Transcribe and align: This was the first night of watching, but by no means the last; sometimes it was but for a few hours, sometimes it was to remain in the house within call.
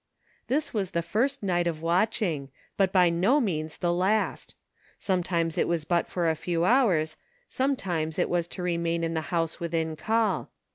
This 0.47 0.73
was 0.73 0.89
the 0.97 1.03
first 1.03 1.43
night 1.43 1.67
of 1.67 1.83
watching, 1.83 2.49
but 2.75 2.91
by 2.91 3.11
no 3.11 3.39
means 3.39 3.77
the 3.77 3.93
last; 3.93 4.55
sometimes 4.97 5.59
it 5.59 5.67
was 5.67 5.85
but 5.85 6.07
for 6.07 6.27
a 6.27 6.33
few 6.35 6.65
hours, 6.65 7.15
sometimes 7.47 8.17
it 8.17 8.27
was 8.27 8.47
to 8.47 8.63
remain 8.63 9.03
in 9.03 9.13
the 9.13 9.21
house 9.29 9.59
within 9.59 9.95
call. 9.95 10.49